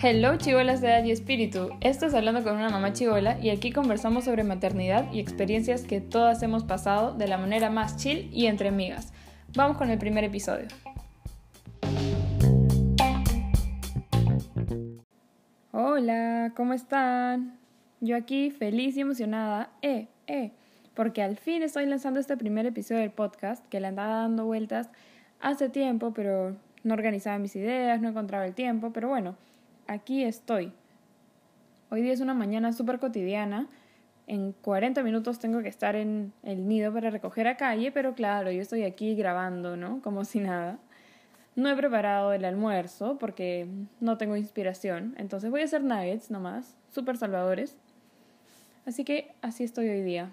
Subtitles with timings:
[0.00, 3.72] Hello chivolas de edad y espíritu, esto es Hablando con una mamá chivola y aquí
[3.72, 8.46] conversamos sobre maternidad y experiencias que todas hemos pasado de la manera más chill y
[8.46, 9.12] entre amigas.
[9.56, 10.68] Vamos con el primer episodio.
[15.72, 17.58] Hola, ¿cómo están?
[18.00, 20.52] Yo aquí feliz y emocionada, eh, eh,
[20.94, 24.90] porque al fin estoy lanzando este primer episodio del podcast que le andaba dando vueltas
[25.40, 29.36] hace tiempo, pero no organizaba mis ideas, no encontraba el tiempo, pero bueno,
[29.86, 30.72] aquí estoy.
[31.90, 33.66] Hoy día es una mañana súper cotidiana.
[34.26, 38.50] En 40 minutos tengo que estar en el nido para recoger a calle, pero claro,
[38.50, 40.02] yo estoy aquí grabando, ¿no?
[40.02, 40.78] Como si nada.
[41.56, 43.66] No he preparado el almuerzo porque
[44.00, 47.76] no tengo inspiración, entonces voy a hacer nuggets nomás, súper salvadores.
[48.86, 50.30] Así que así estoy hoy día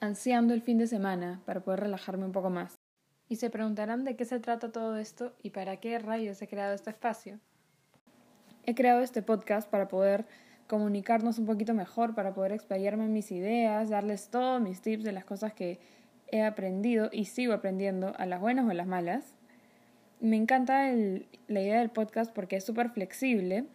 [0.00, 2.75] ansiando el fin de semana para poder relajarme un poco más.
[3.28, 6.74] Y se preguntarán de qué se trata todo esto y para qué rayos he creado
[6.74, 7.40] este espacio.
[8.64, 10.26] He creado este podcast para poder
[10.66, 15.12] comunicarnos un poquito mejor, para poder explayarme en mis ideas, darles todos mis tips de
[15.12, 15.78] las cosas que
[16.28, 19.34] he aprendido y sigo aprendiendo, a las buenas o a las malas.
[20.20, 23.66] Me encanta la idea del podcast porque es súper flexible,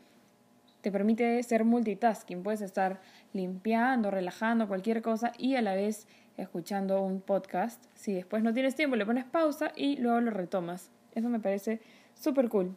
[0.82, 3.00] te permite ser multitasking, puedes estar
[3.34, 6.08] limpiando, relajando, cualquier cosa y a la vez
[6.42, 7.84] escuchando un podcast.
[7.94, 10.92] Si después no tienes tiempo, le pones pausa y luego lo retomas.
[11.14, 11.82] Eso me parece
[12.14, 12.76] súper cool.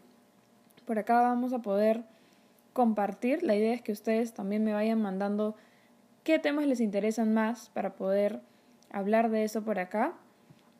[0.84, 2.02] Por acá vamos a poder
[2.72, 3.42] compartir.
[3.42, 5.56] La idea es que ustedes también me vayan mandando
[6.24, 8.40] qué temas les interesan más para poder
[8.90, 10.14] hablar de eso por acá.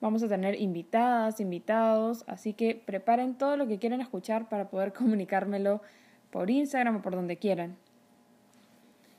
[0.01, 4.93] Vamos a tener invitadas, invitados, así que preparen todo lo que quieran escuchar para poder
[4.95, 5.81] comunicármelo
[6.31, 7.77] por Instagram o por donde quieran.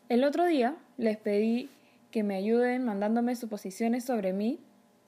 [0.08, 1.70] El otro día les pedí
[2.16, 4.62] que me ayuden mandándome suposiciones sobre mí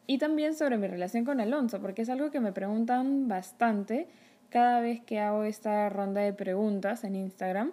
[0.07, 4.09] y también sobre mi relación con Alonso, porque es algo que me preguntan bastante
[4.49, 7.71] cada vez que hago esta ronda de preguntas en Instagram.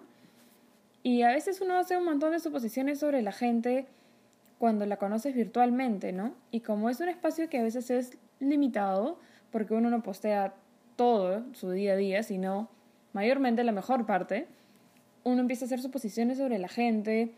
[1.03, 3.87] Y a veces uno hace un montón de suposiciones sobre la gente
[4.57, 6.33] cuando la conoces virtualmente, ¿no?
[6.49, 9.19] Y como es un espacio que a veces es limitado,
[9.51, 10.53] porque uno no postea
[10.95, 12.69] todo su día a día, sino
[13.11, 14.47] mayormente la mejor parte,
[15.25, 17.33] uno empieza a hacer suposiciones sobre la gente,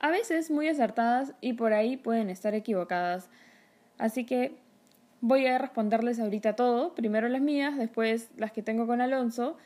[0.00, 3.28] a veces muy acertadas y por ahí pueden estar equivocadas.
[3.98, 4.56] Así que
[5.20, 9.56] voy a responderles ahorita todo, primero las mías, después las que tengo con Alonso.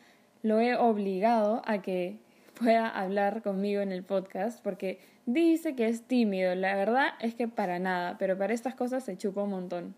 [0.42, 2.18] Lo he obligado a que
[2.58, 6.54] pueda hablar conmigo en el podcast porque dice que es tímido.
[6.54, 9.94] La verdad es que para nada, pero para estas cosas se chupa un montón.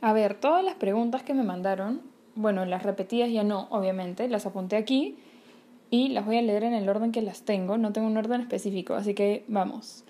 [0.00, 2.02] A ver, todas las preguntas que me mandaron,
[2.34, 5.18] bueno, las repetidas ya no, obviamente, las apunté aquí
[5.94, 7.78] y las voy a leer en el orden que las tengo.
[7.78, 10.04] No tengo un orden específico, así que vamos.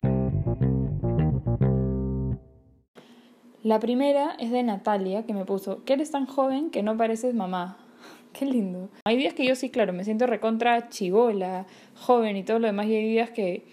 [3.63, 7.35] La primera es de Natalia, que me puso, que eres tan joven que no pareces
[7.35, 7.77] mamá.
[8.33, 8.89] Qué lindo.
[9.05, 12.87] Hay días que yo sí, claro, me siento recontra chivola, joven y todo lo demás,
[12.87, 13.67] y hay días que,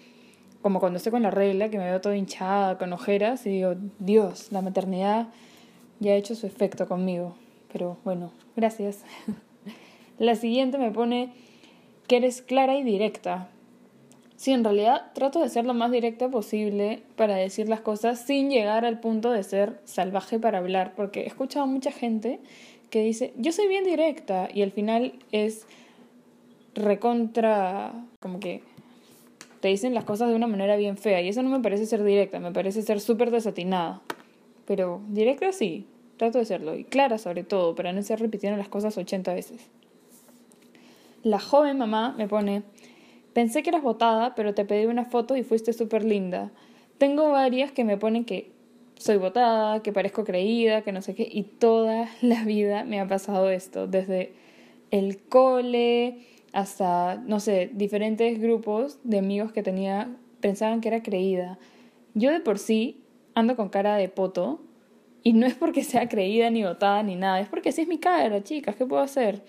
[0.60, 3.74] como cuando estoy con la regla, que me veo todo hinchada, con ojeras, y digo,
[3.98, 5.28] Dios, la maternidad
[5.98, 7.36] ya ha hecho su efecto conmigo.
[7.72, 9.02] Pero bueno, gracias.
[10.18, 11.32] La siguiente me pone,
[12.06, 13.48] que eres clara y directa.
[14.36, 18.50] Sí, en realidad trato de ser lo más directa posible para decir las cosas sin
[18.50, 22.40] llegar al punto de ser salvaje para hablar, porque he escuchado mucha gente
[22.90, 25.66] que dice, yo soy bien directa y al final es
[26.74, 28.62] recontra, como que
[29.60, 32.02] te dicen las cosas de una manera bien fea y eso no me parece ser
[32.02, 34.02] directa, me parece ser súper desatinada.
[34.66, 35.86] Pero directa sí,
[36.16, 39.70] trato de serlo y clara sobre todo, para no estar repitiendo las cosas 80 veces.
[41.22, 42.62] La joven mamá me pone,
[43.32, 46.50] pensé que eras botada, pero te pedí una foto y fuiste súper linda.
[46.98, 48.52] Tengo varias que me ponen que
[48.96, 53.06] soy botada, que parezco creída, que no sé qué, y toda la vida me ha
[53.06, 54.34] pasado esto, desde
[54.90, 61.58] el cole hasta, no sé, diferentes grupos de amigos que tenía pensaban que era creída.
[62.14, 63.02] Yo de por sí
[63.34, 64.60] ando con cara de poto,
[65.24, 67.98] y no es porque sea creída ni botada ni nada, es porque así es mi
[67.98, 69.44] cara, chicas, ¿qué puedo hacer?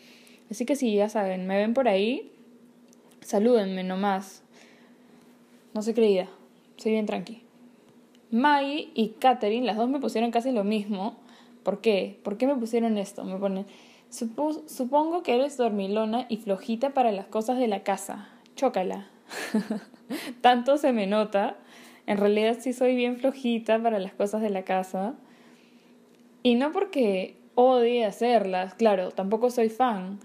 [0.54, 2.32] Así que si ya saben, me ven por ahí,
[3.22, 4.44] salúdenme nomás.
[5.74, 6.28] No sé creída,
[6.78, 7.42] soy bien tranqui.
[8.30, 11.16] Maggie y Katherine, las dos me pusieron casi lo mismo.
[11.64, 12.20] ¿Por qué?
[12.24, 13.24] ¿Por qué me pusieron esto?
[13.24, 13.66] Me ponen,
[14.12, 18.30] supongo que eres dormilona y flojita para las cosas de la casa.
[18.56, 19.08] Chócala.
[20.42, 21.58] Tanto se me nota.
[22.06, 25.16] En realidad sí soy bien flojita para las cosas de la casa.
[26.44, 30.20] Y no porque odie hacerlas, claro, tampoco soy fan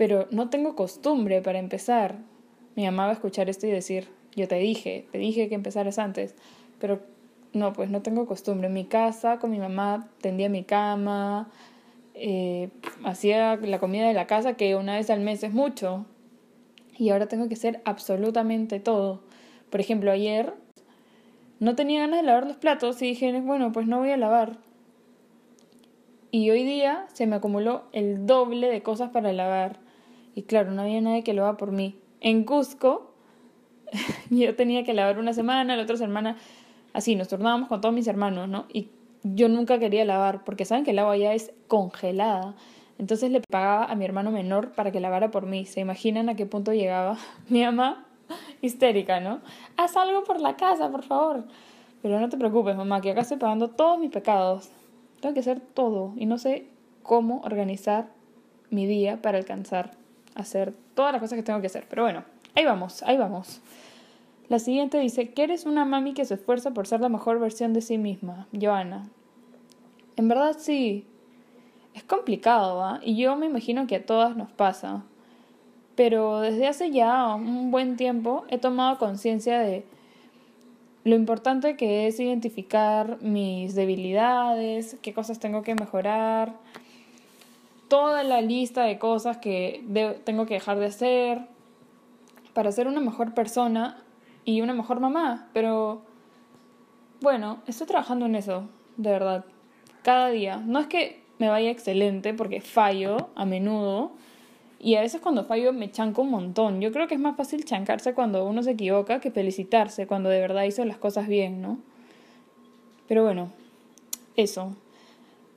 [0.00, 2.16] pero no tengo costumbre para empezar.
[2.74, 5.98] Mi mamá va a escuchar esto y decir, yo te dije, te dije que empezaras
[5.98, 6.34] antes,
[6.78, 7.02] pero
[7.52, 8.68] no, pues no tengo costumbre.
[8.68, 11.50] En mi casa con mi mamá tendía mi cama,
[12.14, 12.70] eh,
[13.04, 16.06] hacía la comida de la casa que una vez al mes es mucho.
[16.96, 19.20] Y ahora tengo que hacer absolutamente todo.
[19.68, 20.54] Por ejemplo, ayer
[21.58, 24.56] no tenía ganas de lavar los platos y dije, bueno, pues no voy a lavar.
[26.30, 29.89] Y hoy día se me acumuló el doble de cosas para lavar.
[30.34, 31.96] Y claro, no había nadie que lo haga por mí.
[32.20, 33.12] En Cusco,
[34.30, 36.36] yo tenía que lavar una semana, la otra semana,
[36.92, 38.66] así, nos turnábamos con todos mis hermanos, ¿no?
[38.72, 38.88] Y
[39.22, 42.54] yo nunca quería lavar, porque saben que el agua ya es congelada.
[42.98, 45.64] Entonces le pagaba a mi hermano menor para que lavara por mí.
[45.64, 47.16] ¿Se imaginan a qué punto llegaba?
[47.48, 48.06] Mi mamá,
[48.60, 49.40] histérica, ¿no?
[49.76, 51.44] Haz algo por la casa, por favor.
[52.02, 54.70] Pero no te preocupes, mamá, que acá estoy pagando todos mis pecados.
[55.20, 56.66] Tengo que hacer todo y no sé
[57.02, 58.08] cómo organizar
[58.70, 59.99] mi día para alcanzar
[60.40, 61.86] hacer todas las cosas que tengo que hacer.
[61.88, 63.60] Pero bueno, ahí vamos, ahí vamos.
[64.48, 67.72] La siguiente dice que eres una mami que se esfuerza por ser la mejor versión
[67.72, 69.08] de sí misma, Joana.
[70.16, 71.06] En verdad sí.
[71.94, 73.00] Es complicado, ¿va?
[73.02, 75.02] Y yo me imagino que a todas nos pasa.
[75.94, 79.84] Pero desde hace ya un buen tiempo he tomado conciencia de
[81.04, 86.54] lo importante que es identificar mis debilidades, qué cosas tengo que mejorar,
[87.90, 89.84] toda la lista de cosas que
[90.24, 91.42] tengo que dejar de hacer
[92.54, 93.98] para ser una mejor persona
[94.44, 95.48] y una mejor mamá.
[95.52, 96.02] Pero
[97.20, 99.44] bueno, estoy trabajando en eso, de verdad,
[100.02, 100.56] cada día.
[100.56, 104.12] No es que me vaya excelente porque fallo a menudo,
[104.82, 106.80] y a veces cuando fallo me chanco un montón.
[106.80, 110.40] Yo creo que es más fácil chancarse cuando uno se equivoca que felicitarse cuando de
[110.40, 111.78] verdad hizo las cosas bien, ¿no?
[113.08, 113.50] Pero bueno,
[114.36, 114.74] eso.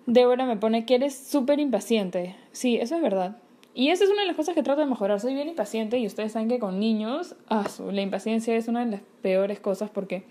[0.05, 2.35] Débora me pone que eres súper impaciente.
[2.51, 3.37] Sí, eso es verdad.
[3.73, 5.19] Y esa es una de las cosas que trato de mejorar.
[5.19, 8.91] Soy bien impaciente y ustedes saben que con niños, ah, la impaciencia es una de
[8.91, 10.23] las peores cosas porque,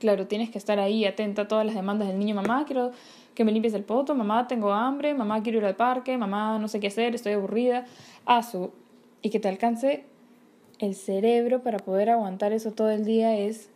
[0.00, 2.34] claro, tienes que estar ahí atenta a todas las demandas del niño.
[2.34, 2.90] Mamá, quiero
[3.34, 6.68] que me limpies el poto, mamá, tengo hambre, mamá, quiero ir al parque, mamá, no
[6.68, 7.84] sé qué hacer, estoy aburrida,
[8.50, 8.72] su
[9.22, 10.04] y que te alcance
[10.78, 13.70] el cerebro para poder aguantar eso todo el día es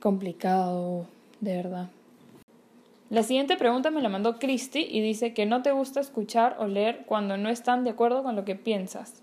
[0.00, 1.06] complicado,
[1.40, 1.90] de verdad.
[3.12, 6.66] La siguiente pregunta me la mandó Christy y dice que no te gusta escuchar o
[6.66, 9.22] leer cuando no están de acuerdo con lo que piensas.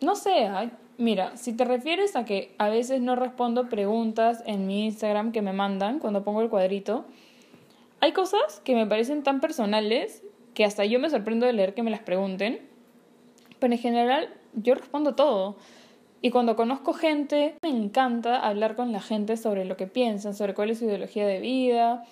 [0.00, 0.48] No sé,
[0.98, 5.42] mira, si te refieres a que a veces no respondo preguntas en mi Instagram que
[5.42, 7.04] me mandan cuando pongo el cuadrito,
[8.00, 11.84] hay cosas que me parecen tan personales que hasta yo me sorprendo de leer que
[11.84, 12.58] me las pregunten,
[13.60, 15.54] pero en general yo respondo todo.
[16.20, 20.54] Y cuando conozco gente, me encanta hablar con la gente sobre lo que piensan, sobre
[20.54, 22.04] cuál es su ideología de vida.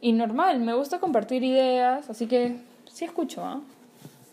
[0.00, 2.56] Y normal, me gusta compartir ideas, así que
[2.90, 3.60] sí escucho, ¿ah?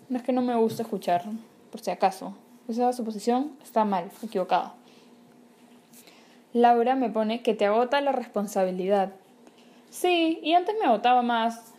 [0.10, 1.24] No es que no me guste escuchar,
[1.72, 2.34] por si acaso.
[2.70, 4.74] Esa suposición está mal, equivocada.
[6.54, 9.12] Laura me pone que te agota la responsabilidad.
[9.90, 11.74] Sí, y antes me agotaba más.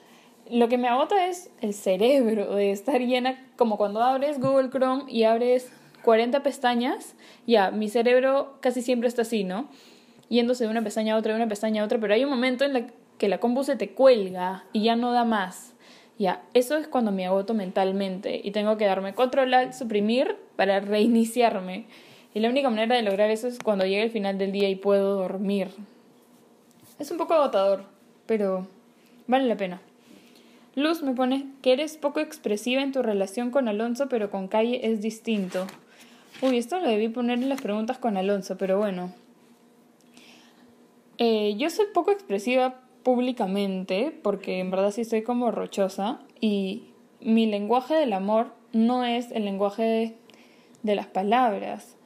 [0.50, 5.05] Lo que me agota es el cerebro de estar llena, como cuando abres Google Chrome
[5.08, 5.70] y abres
[6.05, 7.14] 40 pestañas,
[7.46, 9.69] ya, mi cerebro casi siempre está así, ¿no?
[10.29, 12.64] Yéndose de una pestaña a otra, de una pestaña a otra, pero hay un momento
[12.64, 12.87] en la
[13.19, 15.75] que la compu se te cuelga y ya no da más.
[16.19, 21.87] Ya, eso es cuando me agoto mentalmente y tengo que darme controlar, suprimir para reiniciarme.
[22.35, 24.75] Y la única manera de lograr eso es cuando llegue el final del día y
[24.75, 25.69] puedo dormir.
[26.99, 27.85] Es un poco agotador,
[28.26, 28.67] pero
[29.26, 29.81] vale la pena.
[30.75, 34.81] Luz me pone que eres poco expresiva en tu relación con Alonso, pero con Calle
[34.91, 35.67] es distinto.
[36.43, 39.13] Uy, esto lo debí poner en las preguntas con Alonso, pero bueno.
[41.19, 46.90] Eh, yo soy poco expresiva públicamente, porque en verdad sí estoy como rochosa, y
[47.20, 50.17] mi lenguaje del amor no es el lenguaje
[50.82, 51.96] de las palabras.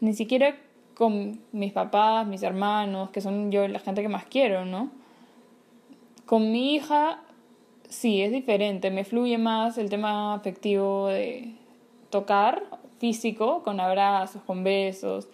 [0.00, 0.56] Ni siquiera
[0.94, 4.90] con mis papás, mis hermanos, que son yo la gente que más quiero, ¿no?
[6.24, 7.20] Con mi hija,
[7.88, 11.54] sí, es diferente, me fluye más el tema afectivo de
[12.10, 12.64] tocar
[12.98, 15.28] físico, con abrazos, con besos,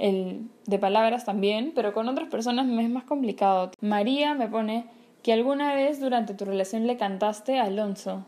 [0.00, 3.70] el de palabras también, pero con otras personas me es más complicado.
[3.80, 4.86] María me pone
[5.22, 8.24] que alguna vez durante tu relación le cantaste a Alonso.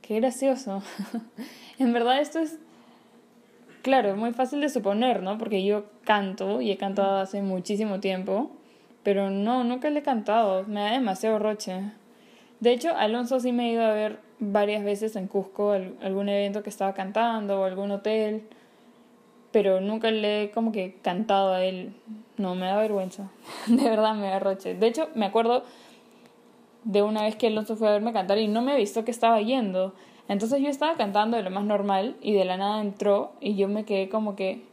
[0.00, 0.82] Qué gracioso.
[1.78, 2.58] en verdad esto es,
[3.82, 5.38] claro, es muy fácil de suponer, ¿no?
[5.38, 8.50] Porque yo canto y he cantado hace muchísimo tiempo
[9.02, 11.92] pero no, nunca le he cantado, me da demasiado roche.
[12.60, 16.62] De hecho, Alonso sí me ha ido a ver varias veces en Cusco, algún evento
[16.62, 18.44] que estaba cantando o algún hotel,
[19.52, 21.94] pero nunca le he como que cantado a él.
[22.38, 23.30] No, me da vergüenza,
[23.66, 24.74] de verdad me da roche.
[24.74, 25.62] De hecho, me acuerdo
[26.84, 29.10] de una vez que Alonso fue a verme cantar y no me ha visto que
[29.10, 29.94] estaba yendo.
[30.28, 33.68] Entonces yo estaba cantando de lo más normal y de la nada entró y yo
[33.68, 34.64] me quedé como que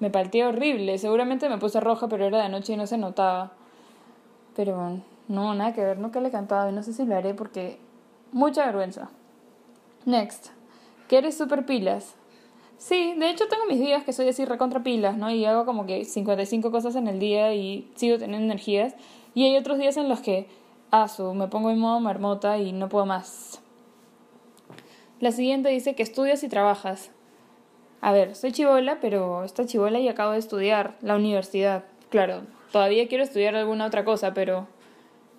[0.00, 0.98] me partía horrible.
[0.98, 3.52] Seguramente me puse roja, pero era de noche y no se notaba.
[4.54, 7.34] Pero no, nada que ver, nunca le he cantado y no sé si lo haré
[7.34, 7.78] porque
[8.32, 9.10] mucha vergüenza.
[10.04, 10.48] Next.
[11.08, 12.16] Que eres super pilas.
[12.84, 15.30] Sí, de hecho tengo mis días que soy así recontra pilas, ¿no?
[15.30, 18.94] Y hago como que 55 cosas en el día y sigo teniendo energías.
[19.34, 20.48] Y hay otros días en los que,
[20.90, 23.62] asu, me pongo en modo marmota y no puedo más.
[25.18, 27.10] La siguiente dice que estudias y trabajas.
[28.02, 31.84] A ver, soy chivola, pero esta chivola y acabo de estudiar la universidad.
[32.10, 34.68] Claro, todavía quiero estudiar alguna otra cosa, pero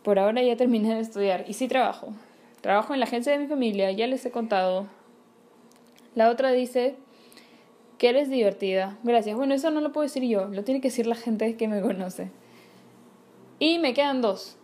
[0.01, 1.45] por ahora ya terminé de estudiar.
[1.47, 2.07] Y sí trabajo.
[2.61, 4.87] Trabajo en la agencia de mi familia, ya les he contado.
[6.15, 6.95] La otra dice
[7.97, 8.97] que eres divertida.
[9.03, 9.35] Gracias.
[9.35, 11.81] Bueno, eso no lo puedo decir yo, lo tiene que decir la gente que me
[11.81, 12.29] conoce.
[13.59, 14.57] Y me quedan dos.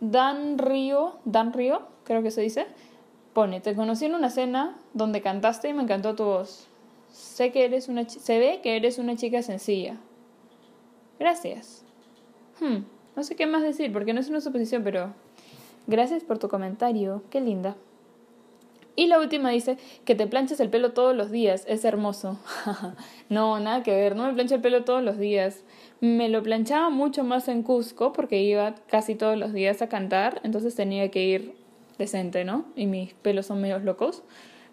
[0.00, 2.66] Dan Río, Dan Río, creo que se dice,
[3.32, 6.66] pone, te conocí en una cena donde cantaste y me encantó tu voz.
[7.10, 9.96] Sé que eres una se ve que eres una chica sencilla.
[11.18, 11.84] Gracias.
[12.60, 12.84] Hmm,
[13.16, 15.12] no sé qué más decir porque no es una suposición, pero
[15.86, 17.22] gracias por tu comentario.
[17.30, 17.76] Qué linda.
[18.98, 22.36] Y la última dice que te planchas el pelo todos los días, es hermoso.
[23.28, 25.62] no, nada que ver, no me plancho el pelo todos los días.
[26.00, 30.40] Me lo planchaba mucho más en Cusco porque iba casi todos los días a cantar,
[30.42, 31.54] entonces tenía que ir
[31.96, 32.64] decente, ¿no?
[32.74, 34.24] Y mis pelos son medio locos.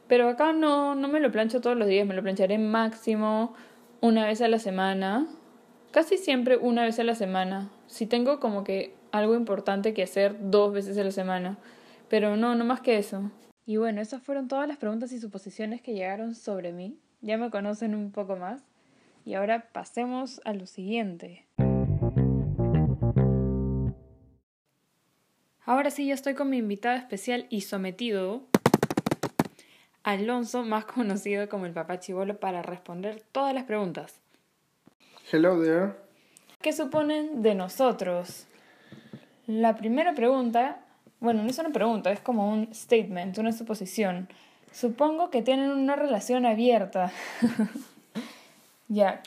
[0.07, 3.53] Pero acá no, no me lo plancho todos los días, me lo plancharé máximo
[4.01, 5.27] una vez a la semana.
[5.91, 7.69] Casi siempre una vez a la semana.
[7.85, 11.59] Si tengo como que algo importante que hacer dos veces a la semana.
[12.09, 13.29] Pero no, no más que eso.
[13.67, 16.99] Y bueno, esas fueron todas las preguntas y suposiciones que llegaron sobre mí.
[17.21, 18.61] Ya me conocen un poco más.
[19.25, 21.47] Y ahora pasemos a lo siguiente.
[25.65, 28.43] Ahora sí, ya estoy con mi invitado especial y sometido,
[30.03, 34.21] Alonso, más conocido como el papá chivolo, para responder todas las preguntas.
[35.31, 35.93] Hello there.
[36.61, 38.45] ¿Qué suponen de nosotros?
[39.47, 40.84] La primera pregunta
[41.19, 44.27] bueno, no es una pregunta, es como un statement, una suposición.
[44.71, 47.11] Supongo que tienen una relación abierta.
[48.87, 49.21] ya.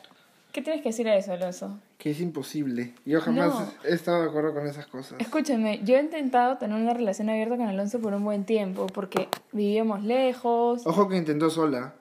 [0.53, 1.79] ¿Qué tienes que decir a eso, Alonso?
[1.99, 2.95] Que es imposible.
[3.05, 5.21] Yo jamás he estado de acuerdo con esas cosas.
[5.21, 9.29] Escúchame, yo he intentado tener una relación abierta con Alonso por un buen tiempo, porque
[9.53, 10.87] vivíamos lejos.
[10.87, 11.95] Ojo que intentó sola.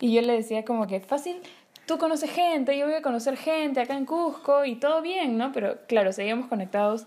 [0.00, 1.40] Y yo le decía como que fácil,
[1.86, 5.52] tú conoces gente, yo voy a conocer gente acá en Cusco y todo bien, ¿no?
[5.52, 7.06] Pero claro, seguíamos conectados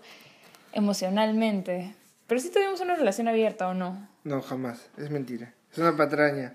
[0.72, 1.94] emocionalmente.
[2.32, 4.08] Pero si tuvimos una relación abierta o no.
[4.24, 4.88] No, jamás.
[4.96, 5.52] Es mentira.
[5.70, 6.54] Es una patraña.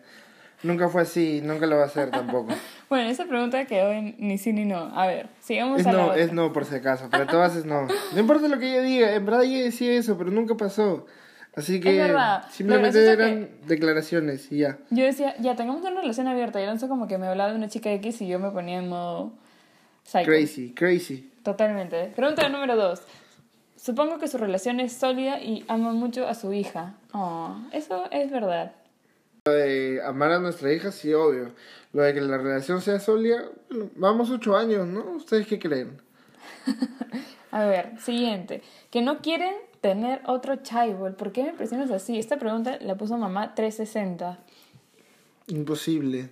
[0.63, 2.51] Nunca fue así, nunca lo va a ser tampoco.
[2.89, 4.91] bueno, esa pregunta quedó en ni sí ni no.
[4.97, 7.09] A ver, sigamos es a no, Es no, por si acaso.
[7.11, 7.85] Pero todas es no.
[7.85, 9.13] No importa lo que ella diga.
[9.13, 11.05] En verdad ella decía eso, pero nunca pasó.
[11.55, 12.11] Así que
[12.49, 14.79] simplemente eran declaraciones y ya.
[14.89, 16.59] Yo decía, ya tengamos una relación abierta.
[16.59, 18.89] Y Alonso como que me hablaba de una chica X y yo me ponía en
[18.89, 19.31] modo...
[20.11, 21.31] Crazy, crazy.
[21.43, 22.13] Totalmente.
[22.15, 23.03] Pregunta número dos.
[23.77, 26.95] Supongo que su relación es sólida y ama mucho a su hija.
[27.13, 28.73] Oh, eso es verdad.
[29.45, 31.51] Lo de amar a nuestra hija, sí, obvio.
[31.93, 33.45] Lo de que la relación sea sólida,
[33.95, 35.11] vamos ocho años, ¿no?
[35.11, 36.01] ¿Ustedes qué creen?
[37.51, 38.61] a ver, siguiente.
[38.89, 41.15] Que no quieren tener otro chaibol.
[41.15, 42.17] ¿Por qué me presionas así?
[42.17, 44.39] Esta pregunta la puso mamá 360.
[45.47, 46.29] Imposible.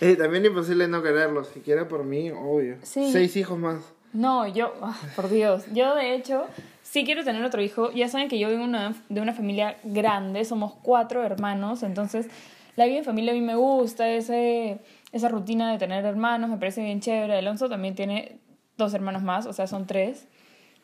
[0.00, 2.76] Eh, también imposible no quererlo, siquiera por mí, obvio.
[2.82, 3.95] Seis hijos más.
[4.12, 6.46] No, yo, ah, por Dios, yo de hecho
[6.82, 7.90] sí quiero tener otro hijo.
[7.92, 8.66] Ya saben que yo vengo
[9.08, 12.28] de una familia grande, somos cuatro hermanos, entonces
[12.76, 14.78] la vida en familia a mí me gusta, ese,
[15.12, 17.36] esa rutina de tener hermanos me parece bien chévere.
[17.36, 18.38] Alonso también tiene
[18.76, 20.28] dos hermanos más, o sea, son tres.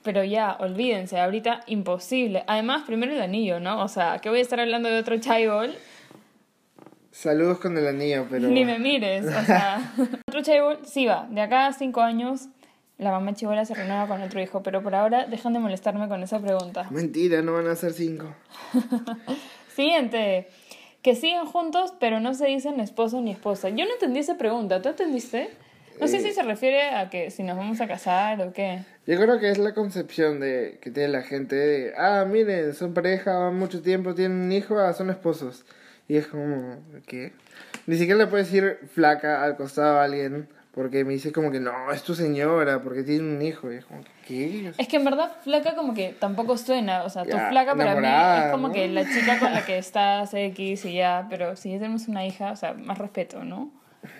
[0.02, 2.42] Pero ya, olvídense, ahorita imposible.
[2.48, 3.84] Además, primero el anillo, ¿no?
[3.84, 5.74] O sea, que voy a estar hablando de otro chaibol.
[7.12, 8.48] Saludos con el anillo, pero...
[8.48, 9.92] Ni me mires, o sea...
[10.26, 12.48] otro chaibol, sí va, de acá a cinco años
[13.02, 16.22] la mamá chivola se renueva con otro hijo, pero por ahora dejan de molestarme con
[16.22, 16.86] esa pregunta.
[16.90, 18.34] Mentira, no van a ser cinco.
[19.74, 20.48] Siguiente.
[21.02, 23.68] Que siguen juntos, pero no se dicen esposo ni esposa.
[23.70, 25.50] Yo no entendí esa pregunta, ¿tú entendiste?
[26.00, 26.32] No sé si eh.
[26.32, 28.84] se refiere a que si nos vamos a casar o qué.
[29.06, 32.94] Yo creo que es la concepción de que tiene la gente de, ah, miren, son
[32.94, 35.64] pareja, van mucho tiempo, tienen un hijo, ah, son esposos.
[36.08, 37.32] Y es como, ¿qué?
[37.86, 41.60] Ni siquiera le puedes decir flaca al costado a alguien porque me dice como que
[41.60, 43.70] no, es tu señora, porque tiene un hijo.
[43.70, 44.72] Y es como, ¿qué?
[44.78, 47.04] Es que en verdad flaca como que tampoco suena.
[47.04, 48.06] O sea, tu flaca para mí
[48.44, 51.26] es como que la chica con la que estás X y ya.
[51.28, 53.70] Pero si tenemos una hija, o sea, más respeto, ¿no?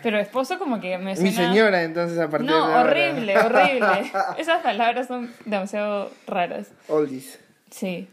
[0.03, 1.31] Pero esposo como que me suena...
[1.31, 4.13] Mi señora, entonces, a partir no, horrible, horrible.
[4.39, 6.71] Esas palabras son demasiado raras.
[6.87, 7.41] Oldies.
[7.71, 8.09] Sí.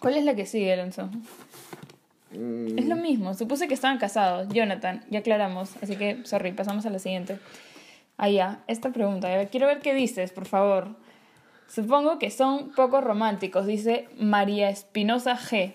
[0.00, 1.10] ¿Cuál es la que sigue, Alonso?
[2.30, 6.90] Es lo mismo, supuse que estaban casados, Jonathan, ya aclaramos, así que, sorry, pasamos a
[6.90, 7.38] la siguiente.
[8.18, 10.96] Ya, esta pregunta, quiero ver qué dices, por favor.
[11.68, 15.74] Supongo que son poco románticos, dice María Espinosa G.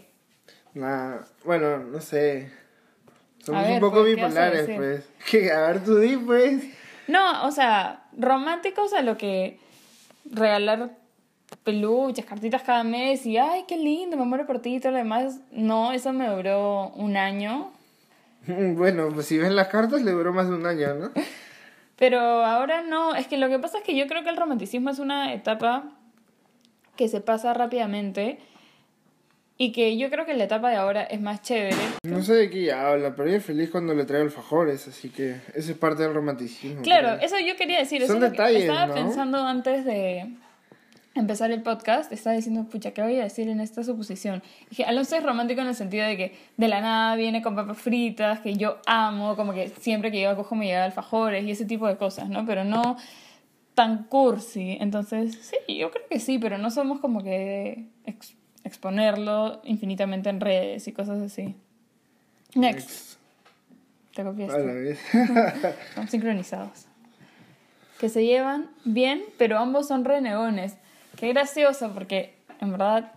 [0.73, 2.51] Nah, bueno, no sé.
[3.39, 5.09] Somos ver, un poco pues, ¿qué vas a bipolares, pues.
[5.29, 6.63] Que, a ver, tú di, pues.
[7.07, 9.59] No, o sea, románticos a lo que
[10.25, 10.97] regalar
[11.57, 14.97] peluches, cartitas cada mes y ay, qué lindo, me muero por ti y todo lo
[14.99, 15.39] demás.
[15.51, 17.71] No, eso me duró un año.
[18.47, 21.11] Bueno, pues si ven las cartas, le duró más de un año, ¿no?
[21.95, 24.89] Pero ahora no, es que lo que pasa es que yo creo que el romanticismo
[24.89, 25.91] es una etapa
[26.97, 28.39] que se pasa rápidamente
[29.57, 31.75] y que yo creo que la etapa de ahora es más chévere.
[32.03, 35.71] No sé de qué habla, pero es feliz cuando le traigo alfajores, así que eso
[35.71, 36.81] es parte del romanticismo.
[36.81, 37.25] Claro, creo.
[37.25, 38.05] eso yo quería decir.
[38.05, 38.95] Son eso detalles, Estaba ¿no?
[38.95, 40.27] pensando antes de
[41.15, 44.41] empezar el podcast, estaba diciendo, pucha, ¿qué voy a decir en esta suposición?
[44.69, 47.77] Dije, Alonso es romántico en el sentido de que de la nada viene con papas
[47.77, 51.65] fritas, que yo amo, como que siempre que yo cojo me llega alfajores y ese
[51.65, 52.45] tipo de cosas, ¿no?
[52.45, 52.97] Pero no
[53.75, 54.77] tan cursi.
[54.79, 55.35] Entonces,
[55.67, 60.87] sí, yo creo que sí, pero no somos como que ex- exponerlo infinitamente en redes
[60.87, 61.55] y cosas así.
[62.55, 63.17] Next, Ex-
[64.15, 64.99] te vez.
[65.13, 66.85] Están sincronizados.
[67.99, 70.75] Que se llevan bien, pero ambos son renegones.
[71.17, 73.13] Qué gracioso, porque en verdad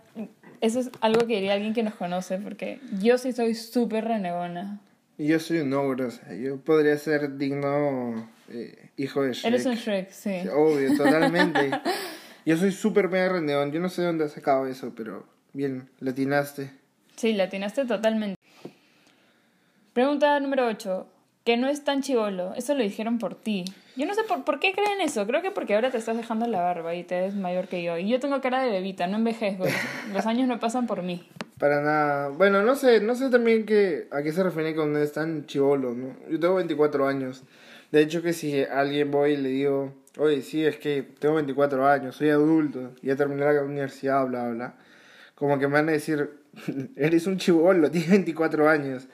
[0.61, 4.79] eso es algo que diría alguien que nos conoce, porque yo sí soy súper renegona.
[5.17, 9.45] Y yo soy un ogro, o sea, yo podría ser digno eh, hijo de Shrek.
[9.45, 10.47] Eres un Shrek, sí.
[10.53, 11.71] Obvio, totalmente.
[12.45, 15.89] yo soy súper mega rendeón, yo no sé de dónde has sacado eso, pero bien,
[15.99, 16.71] latinaste.
[17.15, 18.37] Sí, la atinaste totalmente.
[19.93, 21.07] Pregunta número 8.
[21.47, 22.53] Que no es tan chivolo.
[22.55, 23.63] Eso lo dijeron por ti.
[23.95, 25.25] Yo no sé por, por qué creen eso.
[25.25, 27.97] Creo que porque ahora te estás dejando la barba y te ves mayor que yo.
[27.97, 29.63] Y yo tengo cara de bebita, no envejezco.
[30.13, 31.25] Los años no pasan por mí.
[31.57, 32.27] Para nada.
[32.27, 35.93] Bueno, no sé, no sé también que, a qué se refiere con es tan chivolo,
[35.93, 36.17] ¿no?
[36.29, 37.45] Yo tengo 24 años.
[37.93, 41.87] De hecho que si alguien voy y le digo, oye, sí, es que tengo 24
[41.87, 44.73] años, soy adulto, ya terminé la universidad, bla, bla.
[45.33, 46.29] Como que me van a decir,
[46.97, 49.07] eres un chivolo, tienes 24 años.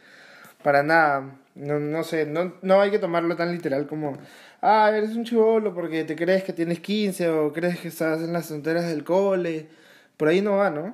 [0.63, 4.17] Para nada, no, no sé, no, no hay que tomarlo tan literal como,
[4.61, 8.33] ah, eres un chivolo porque te crees que tienes 15 o crees que estás en
[8.33, 9.67] las fronteras del cole.
[10.17, 10.93] Por ahí no va, ¿no?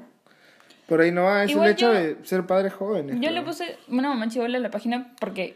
[0.87, 3.17] Por ahí no va, es Igual el hecho yo- de ser padres jóvenes.
[3.21, 5.55] Yo le puse una mamá chivola en la página porque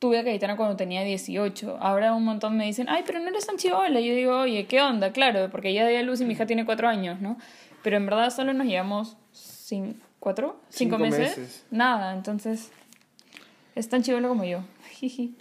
[0.00, 1.78] tuve a Cayetana cuando tenía 18.
[1.80, 4.00] Ahora un montón me dicen, ay, pero no eres tan chivola.
[4.00, 5.12] Yo digo, oye, ¿qué onda?
[5.12, 7.38] Claro, porque ya di a luz y mi hija tiene 4 años, ¿no?
[7.84, 10.60] Pero en verdad solo nos llevamos cin- ¿cuatro?
[10.68, 11.38] ¿Cinco, Cinco meses?
[11.38, 11.64] meses.
[11.70, 12.72] Nada, entonces
[13.74, 14.60] es tan chivolo como yo.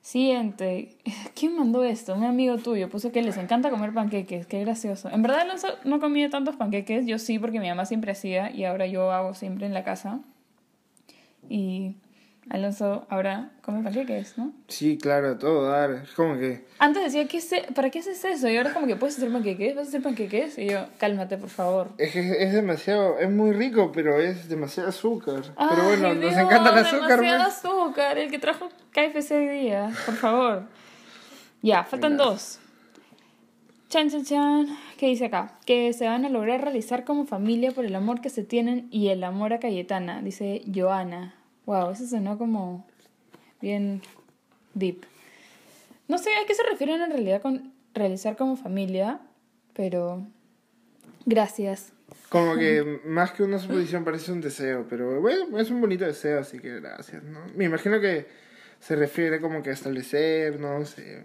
[0.00, 0.96] Siguiente.
[1.34, 2.14] ¿Quién mandó esto?
[2.14, 2.88] Un amigo tuyo.
[2.88, 4.46] Puso que les encanta comer panqueques.
[4.46, 5.10] Qué gracioso.
[5.10, 7.06] En verdad, Alonso no comía tantos panqueques.
[7.06, 10.20] Yo sí, porque mi mamá siempre hacía y ahora yo hago siempre en la casa.
[11.48, 11.96] Y
[12.50, 14.52] Alonso ahora come panqueques, ¿no?
[14.66, 15.90] Sí, claro, todo dar.
[16.02, 16.64] Es como que.
[16.80, 18.48] Antes decía, ¿qué sé- ¿para qué haces eso?
[18.48, 19.76] Y ahora es como que puedes hacer panqueques.
[19.76, 20.58] ¿Vas a hacer panqueques?
[20.58, 21.90] Y yo, cálmate, por favor.
[21.96, 23.18] Es que es demasiado.
[23.20, 25.42] Es muy rico, pero es demasiado azúcar.
[25.42, 27.20] pero Ay, bueno, nos encanta el azúcar.
[27.20, 27.56] demasiado pues.
[27.56, 28.18] azúcar.
[28.18, 29.90] El que trajo KFC hoy día.
[30.04, 30.62] Por favor.
[31.62, 32.58] Ya, faltan dos.
[33.90, 34.66] Chan, chan, chan.
[34.98, 35.58] ¿Qué dice acá?
[35.66, 39.08] Que se van a lograr realizar como familia por el amor que se tienen y
[39.08, 40.20] el amor a Cayetana.
[40.22, 41.34] Dice Joana.
[41.66, 42.86] Wow, eso sonó como
[43.60, 44.02] bien
[44.74, 45.04] deep.
[46.08, 49.20] No sé a qué se refieren en realidad con realizar como familia,
[49.74, 50.26] pero
[51.26, 51.92] gracias.
[52.28, 56.40] Como que más que una suposición parece un deseo, pero bueno, es un bonito deseo,
[56.40, 57.40] así que gracias, ¿no?
[57.54, 58.26] Me imagino que
[58.80, 61.22] se refiere como que a establecer, no sé,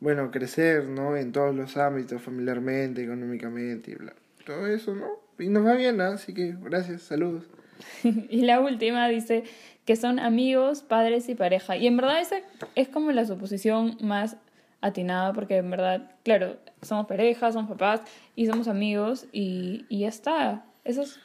[0.00, 1.16] bueno, crecer, ¿no?
[1.16, 4.14] En todos los ámbitos, familiarmente, económicamente y bla.
[4.44, 5.06] Todo eso, ¿no?
[5.38, 6.04] Y nos va bien, ¿no?
[6.04, 7.44] Así que gracias, saludos.
[8.30, 9.44] Y la última dice
[9.84, 11.76] que son amigos, padres y pareja.
[11.76, 12.36] Y en verdad esa
[12.74, 14.36] es como la suposición más
[14.80, 18.02] atinada porque en verdad, claro, somos pareja, somos papás
[18.34, 20.64] y somos amigos y, y ya está.
[20.84, 21.18] Esas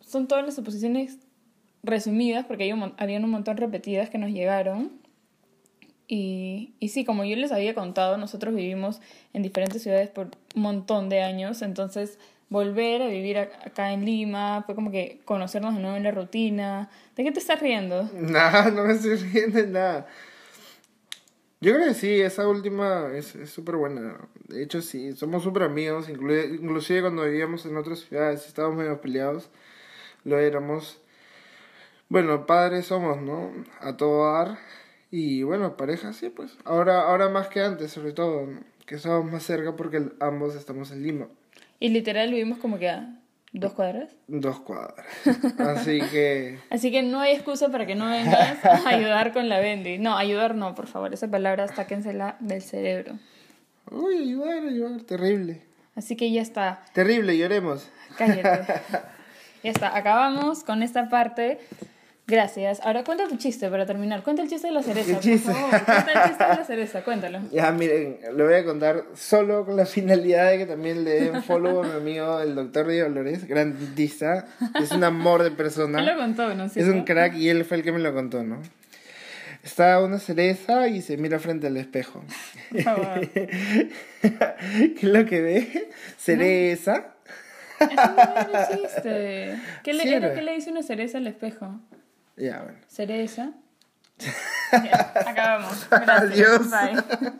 [0.00, 1.18] son todas las suposiciones
[1.82, 4.92] resumidas porque hay un, habían un montón repetidas que nos llegaron.
[6.08, 9.00] Y, y sí, como yo les había contado, nosotros vivimos
[9.32, 12.18] en diferentes ciudades por un montón de años, entonces
[12.50, 16.10] volver a vivir ac- acá en Lima fue como que conocernos de nuevo en la
[16.10, 16.90] rutina.
[17.16, 18.08] ¿De qué te estás riendo?
[18.14, 20.06] Nada, no me estoy riendo de nada.
[21.62, 24.16] Yo creo que sí, esa última es súper buena.
[24.48, 26.08] De hecho, sí, somos súper amigos.
[26.08, 29.50] inclu- Inclusive cuando vivíamos en otras ciudades, estábamos medio peleados.
[30.24, 31.00] Lo éramos.
[32.08, 33.52] Bueno, padres somos, ¿no?
[33.80, 34.58] A todo dar.
[35.10, 36.56] Y bueno, pareja sí, pues.
[36.64, 38.60] Ahora, ahora más que antes, sobre todo, ¿no?
[38.86, 41.28] Que estamos más cerca porque ambos estamos en Lima.
[41.80, 43.20] Y literal vivimos como que a
[43.52, 44.14] dos cuadras.
[44.28, 45.06] Dos cuadras.
[45.58, 46.58] Así que...
[46.70, 49.98] Así que no hay excusa para que no vengas a ayudar con la Bendy.
[49.98, 51.12] No, ayudar no, por favor.
[51.12, 53.18] Esa palabra sáquensela del cerebro.
[53.90, 55.62] Uy, bueno, llorar, terrible.
[55.96, 56.84] Así que ya está.
[56.92, 57.88] Terrible, lloremos.
[58.16, 58.74] Cállate.
[59.64, 61.58] ya está, acabamos con esta parte.
[62.30, 62.80] Gracias.
[62.84, 64.22] Ahora cuenta tu chiste para terminar.
[64.22, 65.14] Cuenta el chiste de la cereza.
[65.14, 65.50] ¿Qué chiste?
[65.50, 65.84] Por favor.
[65.84, 67.40] Cuenta el chiste de la cereza, cuéntalo.
[67.50, 71.42] Ya, miren, lo voy a contar solo con la finalidad de que también le den
[71.42, 74.46] follow a mi amigo el doctor Diego Dolores, grandista.
[74.80, 75.98] Es un amor de persona.
[75.98, 76.64] Él lo contó, ¿no?
[76.64, 76.92] Es ¿Cierto?
[76.92, 78.62] un crack y él fue el que me lo contó, ¿no?
[79.62, 82.24] Está una cereza y se mira frente al espejo.
[82.82, 83.28] Favor.
[83.32, 83.90] ¿Qué
[84.96, 85.90] es lo que ve?
[86.16, 87.14] Cereza.
[87.78, 89.58] Era el chiste.
[89.84, 91.78] ¿Qué le, era que le dice una cereza al espejo?
[92.36, 92.78] Ya, bueno.
[92.88, 93.52] Cereza.
[95.26, 95.88] Acabamos.
[95.90, 96.32] Gracias.
[96.32, 96.70] Adiós.
[96.70, 97.32] Bye.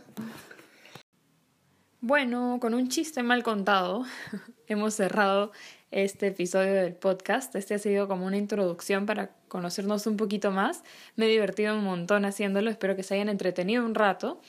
[2.03, 4.07] Bueno, con un chiste mal contado,
[4.67, 5.53] hemos cerrado
[5.91, 7.55] este episodio del podcast.
[7.57, 10.83] Este ha sido como una introducción para conocernos un poquito más.
[11.17, 14.41] Me he divertido un montón haciéndolo, espero que se hayan entretenido un rato.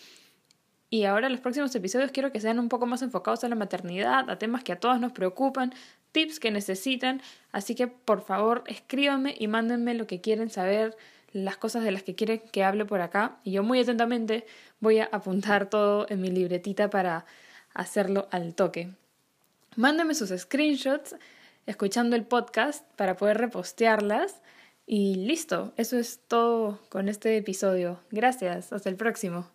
[0.90, 4.30] Y ahora los próximos episodios quiero que sean un poco más enfocados a la maternidad,
[4.30, 5.74] a temas que a todas nos preocupan,
[6.12, 7.22] tips que necesitan.
[7.52, 10.96] Así que por favor escríbanme y mándenme lo que quieren saber,
[11.34, 13.38] las cosas de las que quieren que hable por acá.
[13.44, 14.46] Y yo muy atentamente
[14.80, 17.26] voy a apuntar todo en mi libretita para
[17.74, 18.90] hacerlo al toque.
[19.76, 21.16] Mándenme sus screenshots
[21.66, 24.42] escuchando el podcast para poder repostearlas.
[24.86, 28.00] Y listo, eso es todo con este episodio.
[28.12, 29.48] Gracias, hasta el próximo.